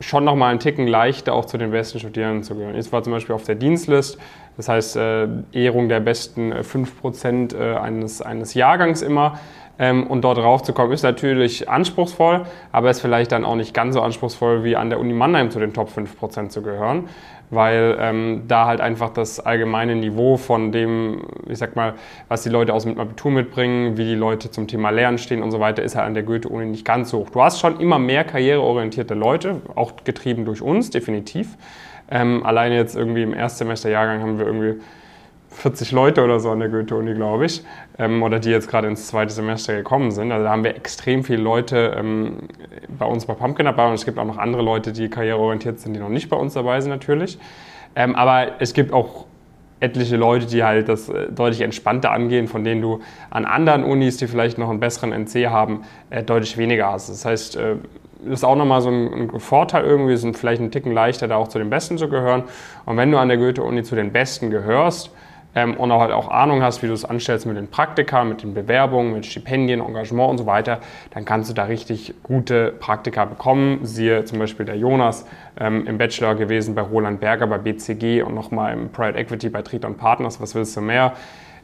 schon 0.00 0.24
nochmal 0.24 0.50
einen 0.50 0.60
Ticken 0.60 0.86
leichter, 0.86 1.34
auch 1.34 1.44
zu 1.44 1.58
den 1.58 1.70
besten 1.70 1.98
Studierenden 1.98 2.44
zu 2.44 2.54
gehören. 2.54 2.76
Ich 2.76 2.90
war 2.92 3.02
zum 3.02 3.12
Beispiel 3.12 3.34
auf 3.34 3.44
der 3.44 3.54
Dienstlist, 3.54 4.18
das 4.56 4.68
heißt 4.68 4.96
äh, 4.96 5.28
Ehrung 5.52 5.88
der 5.88 6.00
besten 6.00 6.52
5% 6.52 7.54
äh, 7.54 7.72
äh, 7.72 7.76
eines, 7.76 8.22
eines 8.22 8.54
Jahrgangs 8.54 9.02
immer. 9.02 9.38
Ähm, 9.78 10.06
und 10.06 10.22
dort 10.22 10.38
raufzukommen, 10.38 10.92
ist 10.92 11.02
natürlich 11.02 11.68
anspruchsvoll, 11.68 12.46
aber 12.72 12.88
ist 12.88 13.02
vielleicht 13.02 13.30
dann 13.32 13.44
auch 13.44 13.56
nicht 13.56 13.74
ganz 13.74 13.94
so 13.94 14.00
anspruchsvoll 14.00 14.64
wie 14.64 14.74
an 14.74 14.88
der 14.88 14.98
Uni 14.98 15.12
Mannheim 15.12 15.50
zu 15.50 15.60
den 15.60 15.74
Top 15.74 15.90
5% 15.90 16.48
zu 16.48 16.62
gehören 16.62 17.10
weil 17.50 17.96
ähm, 18.00 18.42
da 18.48 18.66
halt 18.66 18.80
einfach 18.80 19.10
das 19.10 19.40
allgemeine 19.40 19.94
Niveau 19.94 20.36
von 20.36 20.72
dem, 20.72 21.22
ich 21.48 21.58
sag 21.58 21.76
mal, 21.76 21.94
was 22.28 22.42
die 22.42 22.48
Leute 22.48 22.74
aus 22.74 22.84
dem 22.84 22.98
Abitur 22.98 23.30
mitbringen, 23.30 23.96
wie 23.96 24.04
die 24.04 24.14
Leute 24.14 24.50
zum 24.50 24.66
Thema 24.66 24.90
Lernen 24.90 25.18
stehen 25.18 25.42
und 25.42 25.50
so 25.50 25.60
weiter, 25.60 25.82
ist 25.82 25.96
halt 25.96 26.06
an 26.06 26.14
der 26.14 26.22
Goethe-Uni 26.22 26.66
nicht 26.66 26.84
ganz 26.84 27.10
so 27.10 27.18
hoch. 27.18 27.30
Du 27.30 27.42
hast 27.42 27.60
schon 27.60 27.80
immer 27.80 27.98
mehr 27.98 28.24
karriereorientierte 28.24 29.14
Leute, 29.14 29.60
auch 29.74 29.92
getrieben 30.04 30.44
durch 30.44 30.62
uns, 30.62 30.90
definitiv. 30.90 31.56
Ähm, 32.10 32.44
alleine 32.44 32.76
jetzt 32.76 32.96
irgendwie 32.96 33.22
im 33.22 33.34
Erstsemesterjahrgang 33.34 34.20
haben 34.20 34.38
wir 34.38 34.46
irgendwie 34.46 34.80
40 35.56 35.90
Leute 35.92 36.22
oder 36.22 36.38
so 36.38 36.50
an 36.50 36.60
der 36.60 36.68
Goethe-Uni, 36.68 37.14
glaube 37.14 37.46
ich, 37.46 37.64
ähm, 37.98 38.22
oder 38.22 38.38
die 38.38 38.50
jetzt 38.50 38.68
gerade 38.68 38.88
ins 38.88 39.06
zweite 39.06 39.32
Semester 39.32 39.74
gekommen 39.74 40.10
sind. 40.10 40.30
Also 40.30 40.44
da 40.44 40.50
haben 40.50 40.64
wir 40.64 40.76
extrem 40.76 41.24
viele 41.24 41.42
Leute 41.42 41.96
ähm, 41.98 42.40
bei 42.98 43.06
uns 43.06 43.24
bei 43.24 43.34
Pumpkin 43.34 43.64
dabei 43.64 43.88
und 43.88 43.94
es 43.94 44.04
gibt 44.04 44.18
auch 44.18 44.26
noch 44.26 44.38
andere 44.38 44.62
Leute, 44.62 44.92
die 44.92 45.08
karriereorientiert 45.08 45.80
sind, 45.80 45.94
die 45.94 46.00
noch 46.00 46.10
nicht 46.10 46.28
bei 46.28 46.36
uns 46.36 46.54
dabei 46.54 46.80
sind 46.80 46.90
natürlich. 46.90 47.38
Ähm, 47.94 48.14
aber 48.14 48.60
es 48.60 48.74
gibt 48.74 48.92
auch 48.92 49.24
etliche 49.80 50.16
Leute, 50.16 50.46
die 50.46 50.62
halt 50.62 50.88
das 50.90 51.08
äh, 51.08 51.32
deutlich 51.32 51.62
entspannter 51.62 52.10
angehen, 52.12 52.48
von 52.48 52.62
denen 52.62 52.82
du 52.82 53.00
an 53.30 53.46
anderen 53.46 53.82
Unis, 53.82 54.18
die 54.18 54.26
vielleicht 54.26 54.58
noch 54.58 54.68
einen 54.68 54.80
besseren 54.80 55.12
NC 55.12 55.46
haben, 55.48 55.82
äh, 56.10 56.22
deutlich 56.22 56.58
weniger 56.58 56.92
hast. 56.92 57.08
Das 57.08 57.24
heißt, 57.24 57.56
äh, 57.56 57.76
das 58.24 58.40
ist 58.40 58.44
auch 58.44 58.56
nochmal 58.56 58.82
so 58.82 58.90
ein, 58.90 59.30
ein 59.30 59.40
Vorteil 59.40 59.84
irgendwie, 59.84 60.16
sind 60.16 60.36
vielleicht 60.36 60.60
einen 60.60 60.70
Ticken 60.70 60.92
leichter, 60.92 61.28
da 61.28 61.36
auch 61.36 61.48
zu 61.48 61.58
den 61.58 61.70
Besten 61.70 61.96
zu 61.96 62.08
gehören. 62.08 62.44
Und 62.84 62.96
wenn 62.96 63.10
du 63.10 63.18
an 63.18 63.28
der 63.28 63.38
Goethe-Uni 63.38 63.82
zu 63.82 63.94
den 63.94 64.12
Besten 64.12 64.50
gehörst, 64.50 65.10
ähm, 65.56 65.74
und 65.74 65.90
auch 65.90 66.00
halt 66.00 66.12
auch 66.12 66.28
Ahnung 66.28 66.62
hast, 66.62 66.82
wie 66.82 66.86
du 66.86 66.92
es 66.92 67.04
anstellst 67.04 67.46
mit 67.46 67.56
den 67.56 67.68
Praktika, 67.68 68.22
mit 68.24 68.42
den 68.42 68.54
Bewerbungen, 68.54 69.14
mit 69.14 69.26
Stipendien, 69.26 69.80
Engagement 69.80 70.30
und 70.30 70.38
so 70.38 70.46
weiter, 70.46 70.80
dann 71.10 71.24
kannst 71.24 71.50
du 71.50 71.54
da 71.54 71.64
richtig 71.64 72.14
gute 72.22 72.72
Praktika 72.72 73.24
bekommen. 73.24 73.80
Siehe 73.82 74.24
zum 74.26 74.38
Beispiel 74.38 74.66
der 74.66 74.76
Jonas 74.76 75.26
ähm, 75.58 75.86
im 75.86 75.96
Bachelor 75.96 76.34
gewesen 76.34 76.74
bei 76.74 76.82
Roland 76.82 77.20
Berger 77.20 77.46
bei 77.46 77.58
BCG 77.58 78.22
und 78.22 78.34
nochmal 78.34 78.74
im 78.74 78.90
Private 78.90 79.18
Equity 79.18 79.48
bei 79.48 79.62
Triton 79.62 79.96
Partners. 79.96 80.40
Was 80.42 80.54
willst 80.54 80.76
du 80.76 80.82
mehr? 80.82 81.14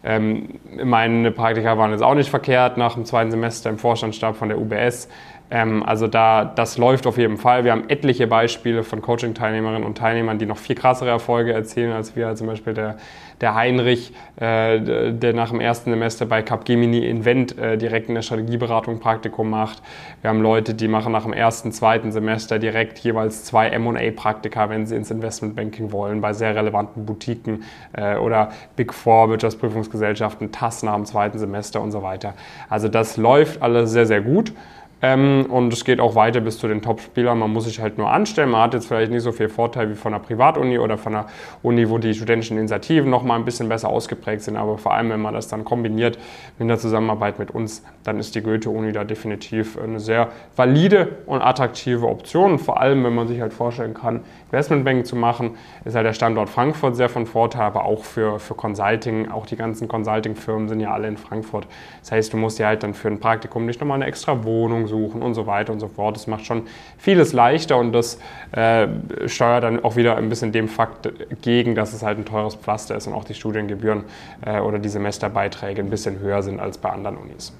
Ähm, 0.05 0.59
meine 0.83 1.31
Praktika 1.31 1.77
waren 1.77 1.93
jetzt 1.93 2.03
auch 2.03 2.15
nicht 2.15 2.31
verkehrt 2.31 2.79
nach 2.79 2.95
dem 2.95 3.05
zweiten 3.05 3.31
Semester 3.31 3.69
im 3.69 3.79
Vorstandsstab 3.79 4.37
von 4.37 4.49
der 4.49 4.59
UBS. 4.59 5.09
Ähm, 5.53 5.83
also 5.83 6.07
da, 6.09 6.47
das 6.47 6.79
läuft 6.79 7.07
auf 7.07 7.19
jeden 7.19 7.37
Fall. 7.37 7.65
Wir 7.65 7.73
haben 7.73 7.85
etliche 7.89 8.27
Beispiele 8.27 8.83
von 8.83 9.03
Coaching-Teilnehmerinnen 9.03 9.85
und 9.85 9.99
Teilnehmern, 9.99 10.39
die 10.39 10.47
noch 10.47 10.57
viel 10.57 10.75
krassere 10.75 11.11
Erfolge 11.11 11.53
erzielen 11.53 11.93
als 11.93 12.17
wir. 12.17 12.35
Zum 12.37 12.47
Beispiel 12.47 12.73
der, 12.73 12.97
der 13.43 13.55
Heinrich, 13.55 14.15
äh, 14.37 15.13
der 15.13 15.35
nach 15.35 15.51
dem 15.51 15.61
ersten 15.61 15.91
Semester 15.91 16.25
bei 16.25 16.41
Capgemini 16.41 17.07
Invent 17.07 17.59
äh, 17.59 17.77
direkt 17.77 18.09
in 18.09 18.15
der 18.15 18.23
Strategieberatung 18.23 18.99
Praktikum 18.99 19.51
macht. 19.51 19.83
Wir 20.23 20.31
haben 20.31 20.41
Leute, 20.41 20.73
die 20.73 20.89
machen 20.89 21.13
nach 21.13 21.25
dem 21.25 21.35
ersten, 21.35 21.71
zweiten 21.71 22.13
Semester 22.13 22.59
direkt 22.59 22.99
jeweils 23.01 23.45
zwei 23.45 23.69
M&A-Praktika, 23.69 24.71
wenn 24.71 24.87
sie 24.87 24.97
ins 24.97 25.11
Investmentbanking 25.11 25.93
wollen, 25.93 26.23
bei 26.23 26.33
sehr 26.33 26.57
relevanten 26.57 27.05
Boutiquen 27.05 27.65
äh, 27.93 28.17
oder 28.17 28.53
Big 28.75 28.95
Four, 28.95 29.29
Wirtschaftsprüfungsgesellschaften, 29.29 30.51
TAS 30.51 30.83
nach 30.83 30.95
dem 30.95 31.05
zweiten 31.05 31.39
Semester 31.39 31.83
und 31.83 31.91
so 31.93 32.03
weiter. 32.03 32.33
Also 32.71 32.89
das 32.89 33.19
läuft 33.19 33.61
alles 33.61 33.91
sehr, 33.91 34.07
sehr 34.07 34.23
gut. 34.23 34.55
Ähm, 35.05 35.47
und 35.49 35.73
es 35.73 35.85
geht 35.85 36.01
auch 36.01 36.15
weiter 36.15 36.41
bis 36.41 36.59
zu 36.59 36.69
den 36.69 36.81
Top-Spielern. 36.81 37.37
Man 37.37 37.53
muss 37.53 37.65
sich 37.65 37.81
halt 37.81 37.99
nur 37.99 38.11
anstellen. 38.11 38.51
Man 38.51 38.63
hat 38.63 38.75
jetzt 38.75 38.87
vielleicht 38.87 39.11
nicht 39.11 39.23
so 39.23 39.33
viel 39.33 39.49
Vorteil 39.49 39.91
wie 39.91 39.97
von 39.97 40.15
einer 40.15 40.23
Privatuni 40.23 40.79
oder 40.79 40.97
von 40.97 41.15
einer 41.15 41.27
Uni, 41.63 41.91
wo 41.91 41.99
die 41.99 42.15
studentischen 42.15 42.57
Initiativen 42.57 43.11
noch 43.11 43.25
mal 43.25 43.35
ein 43.35 43.45
bisschen 43.45 43.69
besser 43.69 43.89
ausgeprägt 43.89 44.43
sind. 44.43 44.57
Aber 44.57 44.79
vor 44.79 44.95
allem, 44.95 45.11
wenn 45.11 45.21
man 45.21 45.35
das 45.35 45.49
dann 45.49 45.65
kombiniert 45.65 46.19
mit 46.59 46.71
der 46.71 46.79
Zusammenarbeit 46.79 47.41
mit 47.41 47.51
uns, 47.51 47.83
dann 48.05 48.21
ist 48.21 48.37
die 48.37 48.43
Goethe-Uni 48.43 48.93
da 48.93 49.03
definitiv 49.03 49.77
eine 49.77 49.99
sehr 49.99 50.29
valide 50.55 51.09
und 51.27 51.43
attraktive 51.43 52.07
Option. 52.07 52.61
Vor 52.61 52.81
allem, 52.81 53.03
wenn 53.03 53.15
man 53.15 53.27
sich 53.27 53.41
halt 53.41 53.53
vorstellen 53.53 53.95
kann, 53.95 54.21
Investmentbanking 54.53 55.05
zu 55.05 55.17
machen, 55.17 55.57
ist 55.85 55.97
halt 55.97 56.07
der 56.07 56.13
Standort 56.13 56.49
Frankfurt 56.49 56.95
sehr 56.95 57.09
von 57.09 57.27
Vorteil, 57.27 57.63
aber 57.63 57.87
auch 57.87 58.05
für, 58.05 58.39
für 58.39 58.55
Consulting. 58.55 59.31
Auch 59.33 59.47
die 59.47 59.57
ganzen 59.57 59.89
Consulting-Firmen 59.89 60.69
sind 60.69 60.79
ja 60.79 60.93
alle 60.93 61.09
in 61.09 61.17
Frankfurt. 61.17 61.67
Das 62.01 62.13
heißt, 62.13 62.33
du 62.33 62.37
musst 62.37 62.61
dir 62.61 62.67
halt 62.67 62.85
dann 62.85 62.95
für 62.95 63.09
ein 63.09 63.19
Praktikum 63.19 63.67
nicht 63.67 63.81
nochmal 63.81 63.97
eine 63.97 64.07
extra 64.07 64.45
Wohnung 64.45 64.87
suchen 64.93 65.23
und 65.23 65.33
so 65.33 65.47
weiter 65.47 65.73
und 65.73 65.81
so 65.81 65.89
fort. 65.89 66.17
Das 66.17 66.27
macht 66.27 66.45
schon 66.45 66.65
vieles 66.99 67.33
leichter 67.33 67.79
und 67.79 67.93
das 67.93 68.21
äh, 68.53 68.87
steuert 69.27 69.65
dann 69.65 69.83
auch 69.83 69.97
wieder 69.97 70.17
ein 70.17 70.29
bisschen 70.29 70.53
dem 70.53 70.69
Fakt 70.69 71.11
gegen, 71.41 71.75
dass 71.75 71.95
es 71.95 72.03
halt 72.03 72.19
ein 72.19 72.27
teures 72.27 72.57
Pflaster 72.57 72.95
ist 72.95 73.07
und 73.07 73.15
auch 73.15 73.25
die 73.25 73.35
Studiengebühren 73.35 74.05
äh, 74.45 74.61
oder 74.61 74.79
die 74.79 74.91
Semesterbeiträge 74.91 75.81
ein 75.81 75.89
bisschen 75.89 76.19
höher 76.19 76.43
sind 76.43 76.61
als 76.61 76.77
bei 76.77 76.91
anderen 76.91 77.17
Unis. 77.17 77.57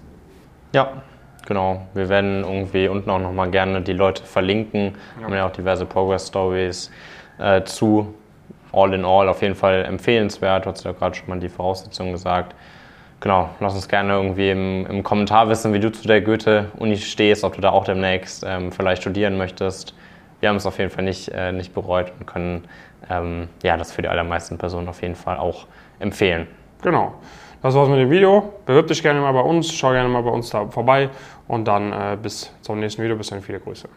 Ja, 0.75 1.03
Genau, 1.47 1.83
wir 1.93 2.09
werden 2.09 2.45
irgendwie 2.45 2.87
unten 2.87 3.11
auch 3.11 3.19
nochmal 3.19 3.51
gerne 3.51 3.83
die 3.83 3.93
Leute 3.93 4.23
verlinken. 4.23 4.95
Ja. 5.19 5.25
Haben 5.25 5.35
ja 5.35 5.47
auch 5.47 5.51
diverse 5.51 5.87
Progress 5.87 6.29
Stories 6.29 6.91
äh, 7.39 7.63
zu. 7.65 8.15
All 8.73 8.95
in 8.95 9.05
all 9.05 9.29
auf 9.29 9.43
jeden 9.43 9.57
Fall 9.57 9.85
empfehlenswert. 9.85 10.65
Du 10.65 10.71
hast 10.71 10.85
ja 10.85 10.93
gerade 10.93 11.15
schon 11.15 11.29
mal 11.29 11.41
die 11.41 11.49
Voraussetzungen 11.49 12.13
gesagt. 12.13 12.55
Genau, 13.23 13.51
lass 13.61 13.77
uns 13.77 13.87
gerne 13.87 14.15
irgendwie 14.15 14.51
im, 14.51 14.85
im 14.87 15.05
Kommentar 15.05 15.49
wissen, 15.49 15.73
wie 15.73 15.79
du 15.79 15.93
zu 15.93 16.09
der 16.09 16.23
Goethe-Uni 16.23 16.97
stehst, 16.97 17.45
ob 17.45 17.55
du 17.55 17.61
da 17.61 17.71
auch 17.71 17.85
demnächst 17.85 18.43
ähm, 18.45 18.73
vielleicht 18.73 19.03
studieren 19.03 19.39
möchtest. 19.39 19.95
Wir 20.41 20.49
haben 20.49 20.57
es 20.57 20.67
auf 20.67 20.77
jeden 20.79 20.91
Fall 20.91 21.05
nicht, 21.05 21.29
äh, 21.29 21.53
nicht 21.53 21.73
bereut 21.73 22.13
und 22.19 22.27
können 22.27 22.65
ähm, 23.09 23.49
ja, 23.63 23.77
das 23.77 23.93
für 23.93 24.03
die 24.03 24.09
allermeisten 24.09 24.59
Personen 24.59 24.89
auf 24.89 25.03
jeden 25.03 25.15
Fall 25.15 25.37
auch 25.37 25.69
empfehlen. 26.01 26.49
Genau. 26.83 27.15
Das 27.63 27.77
war's 27.77 27.89
mit 27.89 28.01
dem 28.01 28.11
Video. 28.11 28.55
Bewirb 28.67 28.89
dich 28.89 29.01
gerne 29.05 29.21
mal 29.21 29.31
bei 29.31 29.41
uns, 29.41 29.73
schau 29.73 29.93
gerne 29.93 30.09
mal 30.09 30.23
bei 30.25 30.31
uns 30.31 30.51
da 30.51 30.67
vorbei 30.67 31.09
und 31.47 31.69
dann 31.69 31.93
äh, 31.93 32.19
bis 32.21 32.53
zum 32.61 32.81
nächsten 32.81 33.05
Video. 33.05 33.15
Bis 33.15 33.29
dann, 33.29 33.41
viele 33.41 33.61
Grüße. 33.61 33.89